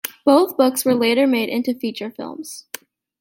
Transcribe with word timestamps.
Both 0.25 0.57
books 0.57 0.83
were 0.83 0.95
later 0.95 1.27
made 1.27 1.49
into 1.49 1.75
feature 1.75 2.09
films. 2.09 2.65